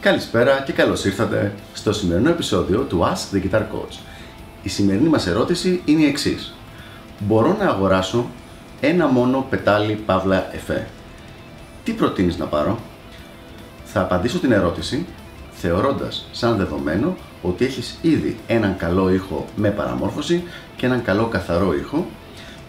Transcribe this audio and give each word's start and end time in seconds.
Καλησπέρα 0.00 0.62
και 0.62 0.72
καλώς 0.72 1.04
ήρθατε 1.04 1.54
στο 1.74 1.92
σημερινό 1.92 2.30
επεισόδιο 2.30 2.82
του 2.82 3.00
Ask 3.02 3.36
the 3.36 3.42
Guitar 3.42 3.60
Coach. 3.60 3.98
Η 4.62 4.68
σημερινή 4.68 5.08
μας 5.08 5.26
ερώτηση 5.26 5.82
είναι 5.84 6.02
η 6.02 6.06
εξής. 6.06 6.54
Μπορώ 7.18 7.56
να 7.58 7.64
αγοράσω 7.64 8.26
ένα 8.80 9.06
μόνο 9.06 9.46
πετάλι 9.50 9.94
παύλα 9.94 10.54
εφέ; 10.54 10.86
Τι 11.84 11.92
προτείνεις 11.92 12.38
να 12.38 12.46
πάρω; 12.46 12.78
Θα 13.84 14.00
απαντήσω 14.00 14.38
την 14.38 14.52
ερώτηση 14.52 15.06
θεωρώντας 15.58 16.26
σαν 16.32 16.56
δεδομένο 16.56 17.16
ότι 17.42 17.64
έχεις 17.64 17.98
ήδη 18.00 18.38
έναν 18.46 18.76
καλό 18.76 19.12
ήχο 19.12 19.46
με 19.56 19.70
παραμόρφωση 19.70 20.42
και 20.76 20.86
έναν 20.86 21.02
καλό 21.02 21.26
καθαρό 21.26 21.74
ήχο 21.74 22.06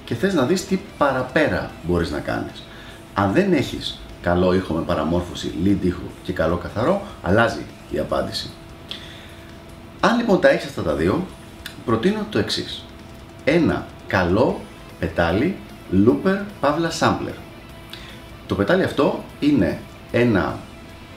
και 0.05 0.15
θες 0.15 0.33
να 0.33 0.45
δεις 0.45 0.65
τι 0.65 0.79
παραπέρα 0.97 1.71
μπορείς 1.83 2.11
να 2.11 2.19
κάνεις. 2.19 2.63
Αν 3.13 3.31
δεν 3.33 3.53
έχεις 3.53 3.99
καλό 4.21 4.53
ήχο 4.53 4.73
με 4.73 4.81
παραμόρφωση, 4.81 5.53
lead 5.63 5.85
ήχο 5.85 6.11
και 6.23 6.33
καλό 6.33 6.57
καθαρό, 6.57 7.01
αλλάζει 7.21 7.65
η 7.91 7.99
απάντηση. 7.99 8.49
Αν 9.99 10.17
λοιπόν 10.17 10.39
τα 10.39 10.49
έχεις 10.49 10.65
αυτά 10.65 10.81
τα 10.83 10.93
δύο, 10.93 11.25
προτείνω 11.85 12.25
το 12.29 12.39
εξής. 12.39 12.85
Ένα 13.43 13.85
καλό 14.07 14.61
πετάλι 14.99 15.55
looper 15.93 16.37
παύλα 16.59 16.91
sampler. 16.99 17.35
Το 18.47 18.55
πετάλι 18.55 18.83
αυτό 18.83 19.23
είναι 19.39 19.79
ένα 20.11 20.57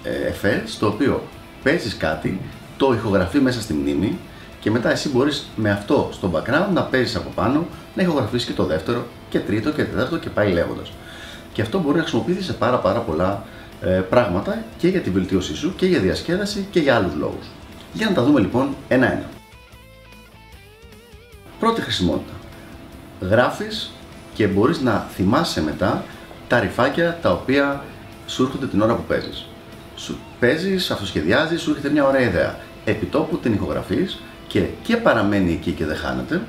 ε, 0.03 0.29
εφέ 0.29 0.63
στο 0.67 0.87
οποίο 0.87 1.23
παίζεις 1.63 1.97
κάτι, 1.97 2.41
το 2.77 2.93
ηχογραφεί 2.93 3.41
μέσα 3.41 3.61
στη 3.61 3.73
μνήμη 3.73 4.19
και 4.61 4.71
μετά 4.71 4.91
εσύ 4.91 5.09
μπορείς 5.09 5.49
με 5.57 5.71
αυτό 5.71 6.09
στο 6.13 6.31
background 6.35 6.73
να 6.73 6.83
παίζεις 6.83 7.17
από 7.17 7.31
πάνω, 7.35 7.67
να 7.95 8.03
ηχογραφείς 8.03 8.45
και 8.45 8.53
το 8.53 8.65
δεύτερο 8.65 9.07
και 9.29 9.39
τρίτο 9.39 9.73
και 9.73 9.85
τέταρτο 9.85 10.19
και 10.19 10.31
πάει 10.31 10.53
λέγοντας. 10.53 10.93
Και 11.53 11.63
αυτό 11.63 11.79
μπορεί 11.81 11.97
να 11.97 12.03
χρησιμοποιηθεί 12.03 12.43
σε 12.43 12.53
πάρα 12.53 12.79
πάρα 12.79 12.99
πολλά 12.99 13.45
ε, 13.81 13.89
πράγματα 13.89 14.65
και 14.79 14.89
για 14.89 15.01
τη 15.01 15.11
βελτίωσή 15.11 15.55
σου 15.55 15.75
και 15.77 15.87
για 15.87 16.01
διασκέδαση 16.01 16.67
και 16.71 16.81
για 16.81 16.97
άλλους 16.97 17.15
λόγους. 17.15 17.47
Για 17.93 18.09
να 18.09 18.15
τα 18.15 18.23
δούμε 18.23 18.41
λοιπόν 18.41 18.77
ένα-ένα. 18.89 19.29
Πρώτη 21.61 21.81
χρησιμότητα. 21.81 22.33
Γράφεις 23.21 23.93
και 24.35 24.47
μπορείς 24.47 24.81
να 24.81 25.07
θυμάσαι 25.15 25.63
μετά 25.63 26.05
τα 26.49 26.61
ρηφάκια 26.61 27.19
τα 27.23 27.33
οποία 27.33 27.85
σου 28.27 28.43
έρχονται 28.43 28.67
την 28.67 28.81
ώρα 28.81 28.95
που 28.95 29.03
παίζεις. 29.03 29.50
Σου 30.01 30.19
παίζεις, 30.41 30.91
αυτοσχεδιάζεις, 30.91 31.61
σου 31.61 31.71
έρχεται 31.71 31.91
μια 31.91 32.07
ωραία 32.07 32.21
ιδέα. 32.21 32.59
Επιτόπου 32.85 33.39
την 33.39 33.53
ηχογραφείς 33.53 34.23
και, 34.47 34.67
και 34.83 34.97
παραμένει 34.97 35.53
εκεί 35.53 35.73
και 35.73 35.87
δεν 35.87 35.97
χάνεται, 35.97 36.43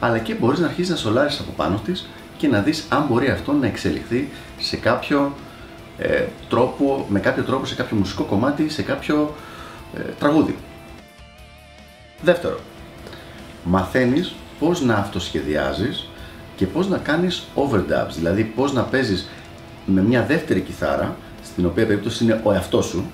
αλλά 0.00 0.18
και 0.18 0.34
μπορείς 0.34 0.58
να 0.58 0.66
αρχίσεις 0.66 0.90
να 0.90 0.96
σολάρεις 0.96 1.40
από 1.40 1.52
πάνω 1.56 1.80
της 1.84 2.08
και 2.36 2.48
να 2.48 2.60
δεις 2.60 2.84
αν 2.88 3.06
μπορεί 3.08 3.28
αυτό 3.28 3.52
να 3.52 3.66
εξελιχθεί 3.66 4.28
σε 4.58 4.76
κάποιο 4.76 5.34
ε, 5.98 6.24
τρόπο, 6.48 7.06
με 7.08 7.20
κάποιο 7.20 7.42
τρόπο 7.42 7.66
σε 7.66 7.74
κάποιο 7.74 7.96
μουσικό 7.96 8.22
κομμάτι, 8.22 8.68
σε 8.68 8.82
κάποιο 8.82 9.34
ε, 9.96 10.00
τραγούδι. 10.18 10.56
Δεύτερο, 12.22 12.60
μαθαίνεις 13.64 14.34
πώς 14.58 14.80
να 14.80 14.94
αυτοσχεδιάζεις 14.94 16.08
και 16.56 16.66
πώς 16.66 16.88
να 16.88 16.98
κάνεις 16.98 17.42
overdubs, 17.54 18.12
δηλαδή 18.14 18.44
πώς 18.44 18.72
να 18.72 18.82
παίζεις 18.82 19.28
με 19.86 20.02
μια 20.02 20.22
δεύτερη 20.22 20.60
κιθάρα, 20.60 21.16
στην 21.52 21.66
οποία 21.66 21.86
περίπτωση 21.86 22.24
είναι 22.24 22.40
ο 22.42 22.52
εαυτός 22.52 22.86
σου, 22.86 23.04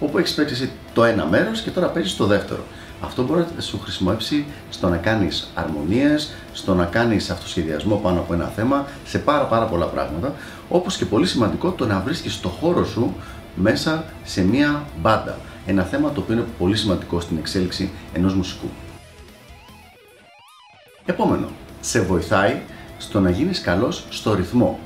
όπου 0.00 0.18
έχεις 0.18 0.34
παίξει 0.34 0.70
το 0.94 1.04
ένα 1.04 1.26
μέρος 1.26 1.60
και 1.60 1.70
τώρα 1.70 1.86
παίζεις 1.86 2.16
το 2.16 2.26
δεύτερο. 2.26 2.64
Αυτό 3.00 3.22
μπορεί 3.22 3.44
να 3.56 3.60
σου 3.60 3.80
χρησιμοποιήσει 3.80 4.44
στο 4.70 4.88
να 4.88 4.96
κάνεις 4.96 5.50
αρμονίες, 5.54 6.34
στο 6.52 6.74
να 6.74 6.84
κάνεις 6.84 7.30
αυτοσχεδιασμό 7.30 7.96
πάνω 7.96 8.20
από 8.20 8.34
ένα 8.34 8.46
θέμα, 8.46 8.86
σε 9.04 9.18
πάρα 9.18 9.44
πάρα 9.44 9.64
πολλά 9.64 9.86
πράγματα, 9.86 10.34
όπως 10.68 10.96
και 10.96 11.04
πολύ 11.04 11.26
σημαντικό 11.26 11.70
το 11.70 11.86
να 11.86 12.00
βρίσκεις 12.00 12.40
το 12.40 12.48
χώρο 12.48 12.84
σου 12.84 13.14
μέσα 13.54 14.04
σε 14.24 14.44
μία 14.44 14.84
μπάντα. 15.00 15.38
Ένα 15.66 15.82
θέμα 15.82 16.12
το 16.12 16.20
οποίο 16.20 16.34
είναι 16.34 16.44
πολύ 16.58 16.76
σημαντικό 16.76 17.20
στην 17.20 17.38
εξέλιξη 17.38 17.90
ενός 18.12 18.34
μουσικού. 18.34 18.66
Επόμενο, 21.04 21.48
σε 21.80 22.00
βοηθάει 22.00 22.60
στο 22.98 23.20
να 23.20 23.30
γίνεις 23.30 23.60
καλός 23.60 24.04
στο 24.10 24.34
ρυθμό. 24.34 24.78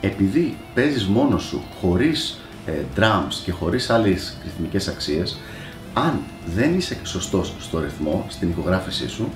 Επειδή 0.00 0.56
παίζεις 0.74 1.06
μόνος 1.06 1.42
σου, 1.42 1.62
χωρίς 1.80 2.40
ε, 2.66 2.72
drums 2.96 3.34
και 3.44 3.52
χωρίς 3.52 3.90
άλλες 3.90 4.36
ρυθμικές 4.44 4.88
αξίες, 4.88 5.38
αν 5.94 6.18
δεν 6.54 6.74
είσαι 6.74 6.96
σωστός 7.02 7.54
στο 7.60 7.80
ρυθμό, 7.80 8.26
στην 8.28 8.50
ηχογράφησή 8.50 9.08
σου 9.08 9.28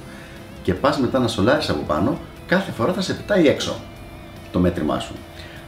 και 0.62 0.75
πας 0.75 0.98
μετά 0.98 1.19
να 1.19 1.28
σολάρεις 1.28 1.69
από 1.69 1.82
πάνω, 1.86 2.19
κάθε 2.47 2.72
φορά 2.72 2.92
θα 2.92 3.00
σε 3.00 3.14
πετάει 3.14 3.48
έξω 3.48 3.80
το 4.52 4.58
μέτρημά 4.58 4.98
σου. 4.98 5.14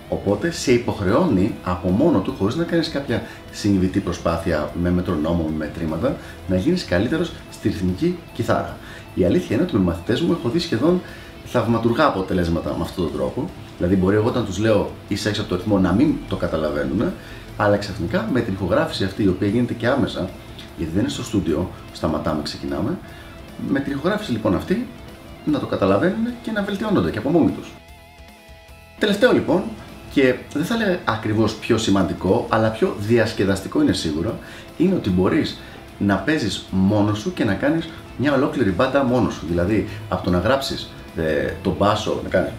Οπότε 0.08 0.50
σε 0.50 0.72
υποχρεώνει 0.72 1.54
από 1.64 1.88
μόνο 1.88 2.18
του, 2.18 2.34
χωρίς 2.38 2.54
να 2.54 2.64
κάνεις 2.64 2.88
κάποια 2.88 3.22
συνειδητή 3.52 4.00
προσπάθεια 4.00 4.70
με 4.82 4.90
μετρονόμο, 4.90 5.42
με 5.42 5.56
μετρήματα, 5.56 6.16
να 6.48 6.56
γίνεις 6.56 6.84
καλύτερος 6.84 7.32
στη 7.52 7.68
ρυθμική 7.68 8.18
κιθάρα. 8.32 8.76
Η 9.14 9.24
αλήθεια 9.24 9.56
είναι 9.56 9.64
ότι 9.64 9.76
με 9.76 9.82
μαθητές 9.82 10.20
μου 10.20 10.32
έχω 10.32 10.48
δει 10.48 10.58
σχεδόν 10.58 11.00
θαυματουργά 11.44 12.06
αποτελέσματα 12.06 12.74
με 12.76 12.82
αυτόν 12.82 13.04
τον 13.04 13.12
τρόπο. 13.12 13.50
Δηλαδή, 13.76 13.96
μπορεί 13.96 14.16
εγώ 14.16 14.28
όταν 14.28 14.44
τους 14.44 14.58
λέω 14.58 14.90
είσαι 15.08 15.28
έξω 15.28 15.40
από 15.40 15.50
το 15.50 15.56
ρυθμό 15.56 15.78
να 15.78 15.92
μην 15.92 16.14
το 16.28 16.36
καταλαβαίνουν, 16.36 17.12
αλλά 17.56 17.76
ξαφνικά 17.76 18.28
με 18.32 18.40
την 18.40 18.52
ηχογράφηση 18.52 19.04
αυτή, 19.04 19.22
η 19.22 19.28
οποία 19.28 19.48
γίνεται 19.48 19.72
και 19.72 19.86
άμεσα, 19.86 20.28
γιατί 20.76 20.92
δεν 20.92 21.00
είναι 21.00 21.10
στο 21.10 21.22
στούντιο, 21.22 21.70
σταματάμε, 21.92 22.42
ξεκινάμε. 22.42 22.98
Με 23.68 23.80
την 23.80 23.92
ηχογράφηση 23.92 24.32
λοιπόν 24.32 24.54
αυτή 24.54 24.86
να 25.44 25.58
το 25.58 25.66
καταλαβαίνουν 25.66 26.26
και 26.42 26.50
να 26.50 26.62
βελτιώνονται 26.62 27.10
και 27.10 27.18
από 27.18 27.30
μόνοι 27.30 27.50
τους. 27.50 27.72
Τελευταίο 28.98 29.32
λοιπόν, 29.32 29.62
και 30.12 30.34
δεν 30.52 30.64
θα 30.64 30.76
λέω 30.76 30.98
ακριβώς 31.04 31.54
πιο 31.54 31.78
σημαντικό, 31.78 32.46
αλλά 32.48 32.68
πιο 32.68 32.96
διασκεδαστικό 32.98 33.82
είναι 33.82 33.92
σίγουρα, 33.92 34.38
είναι 34.76 34.94
ότι 34.94 35.10
μπορείς 35.10 35.58
να 35.98 36.16
παίζεις 36.16 36.66
μόνος 36.70 37.18
σου 37.18 37.32
και 37.32 37.44
να 37.44 37.54
κάνεις 37.54 37.88
μια 38.16 38.34
ολόκληρη 38.34 38.70
μπάντα 38.70 39.04
μόνος 39.04 39.34
σου. 39.34 39.46
Δηλαδή, 39.48 39.88
από 40.08 40.24
το 40.24 40.30
να 40.30 40.38
γράψεις 40.38 40.90
ε, 41.16 41.52
τον 41.62 41.74
μπάσο, 41.78 42.20
να 42.22 42.28
κάνεις 42.28 42.50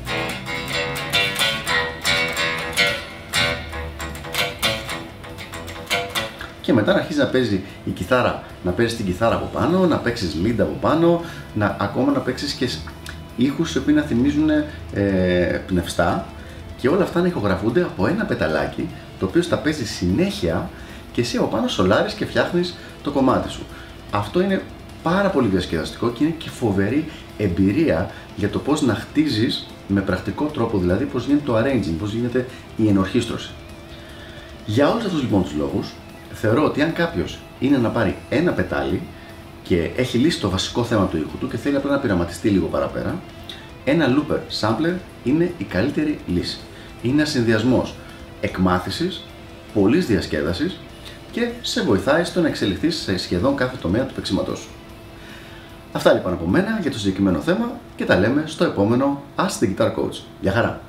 και 6.67 6.73
μετά 6.73 6.93
να 6.93 6.99
αρχίσει 6.99 7.19
να 7.19 7.25
παίζει 7.25 7.63
η 7.85 7.89
κιθάρα, 7.89 8.43
να 8.63 8.71
παίζει 8.71 8.95
την 8.95 9.05
κιθάρα 9.05 9.35
από 9.35 9.49
πάνω, 9.53 9.85
να 9.85 9.97
παίξεις 9.97 10.35
lead 10.43 10.55
από 10.59 10.77
πάνω, 10.81 11.21
να, 11.53 11.75
ακόμα 11.79 12.11
να 12.11 12.19
παίξεις 12.19 12.53
και 12.53 12.69
ήχους 13.35 13.75
οι 13.75 13.77
οποίοι 13.77 13.95
να 13.97 14.03
θυμίζουν 14.03 14.49
ε, 14.93 15.03
πνευστά 15.67 16.25
και 16.77 16.87
όλα 16.87 17.03
αυτά 17.03 17.21
να 17.21 17.27
ηχογραφούνται 17.27 17.81
από 17.81 18.07
ένα 18.07 18.25
πεταλάκι 18.25 18.89
το 19.19 19.25
οποίο 19.25 19.41
θα 19.41 19.57
παίζει 19.57 19.85
συνέχεια 19.85 20.69
και 21.11 21.21
εσύ 21.21 21.37
από 21.37 21.45
πάνω 21.45 21.67
σολάρεις 21.67 22.13
και 22.13 22.25
φτιάχνεις 22.25 22.75
το 23.03 23.11
κομμάτι 23.11 23.49
σου. 23.49 23.65
Αυτό 24.11 24.41
είναι 24.41 24.61
πάρα 25.03 25.29
πολύ 25.29 25.47
διασκεδαστικό 25.47 26.09
και 26.09 26.23
είναι 26.23 26.33
και 26.37 26.49
φοβερή 26.49 27.05
εμπειρία 27.37 28.11
για 28.35 28.49
το 28.49 28.59
πώς 28.59 28.81
να 28.81 28.93
χτίζεις 28.93 29.67
με 29.87 30.01
πρακτικό 30.01 30.45
τρόπο, 30.45 30.77
δηλαδή 30.77 31.05
πώς 31.05 31.25
γίνεται 31.25 31.45
το 31.45 31.57
arranging, 31.57 31.95
πώς 31.99 32.13
γίνεται 32.13 32.45
η 32.77 32.87
ενορχίστρωση. 32.87 33.51
Για 34.65 34.89
όλους 34.89 35.05
αυτούς 35.05 35.21
λοιπόν 35.21 35.43
τους 35.43 35.53
λόγους, 35.53 35.93
θεωρώ 36.41 36.63
ότι 36.63 36.81
αν 36.81 36.93
κάποιος 36.93 37.39
είναι 37.59 37.77
να 37.77 37.89
πάρει 37.89 38.15
ένα 38.29 38.51
πετάλι 38.51 39.01
και 39.63 39.89
έχει 39.95 40.17
λύσει 40.17 40.39
το 40.39 40.49
βασικό 40.49 40.83
θέμα 40.83 41.05
του 41.05 41.17
ήχου 41.17 41.37
του 41.37 41.47
και 41.47 41.57
θέλει 41.57 41.75
απλά 41.75 41.91
να 41.91 41.99
πειραματιστεί 41.99 42.49
λίγο 42.49 42.67
παραπέρα, 42.67 43.15
ένα 43.85 44.07
looper 44.07 44.39
sampler 44.61 44.93
είναι 45.23 45.53
η 45.57 45.63
καλύτερη 45.63 46.19
λύση. 46.27 46.57
Είναι 47.01 47.13
ένας 47.13 47.29
συνδυασμός 47.29 47.95
εκμάθησης, 48.41 49.23
πολλής 49.73 50.05
διασκέδασης 50.05 50.79
και 51.31 51.49
σε 51.61 51.83
βοηθάει 51.83 52.23
στο 52.23 52.41
να 52.41 52.47
εξελιχθεί 52.47 52.89
σε 52.89 53.17
σχεδόν 53.17 53.55
κάθε 53.55 53.77
τομέα 53.81 54.03
του 54.03 54.13
παίξήματό 54.13 54.55
σου. 54.55 54.67
Αυτά 55.91 56.13
λοιπόν 56.13 56.33
από 56.33 56.45
μένα 56.45 56.79
για 56.81 56.91
το 56.91 56.99
συγκεκριμένο 56.99 57.39
θέμα 57.39 57.71
και 57.95 58.05
τα 58.05 58.19
λέμε 58.19 58.43
στο 58.45 58.63
επόμενο 58.63 59.23
Ask 59.35 59.63
the 59.63 59.75
Guitar 59.75 59.95
Coach. 59.95 60.21
Γεια 60.41 60.51
χαρά! 60.51 60.86